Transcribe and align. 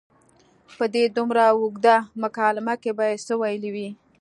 په 0.77 0.85
دې 0.93 1.03
دومره 1.17 1.43
اوږده 1.57 1.95
مکالمه 2.23 2.75
کې 2.81 2.91
به 2.97 3.05
یې 3.09 3.17
څه 3.27 3.33
ویلي 3.41 3.69
وي. 3.75 3.89